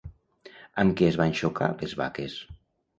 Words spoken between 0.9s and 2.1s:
què es van xocar les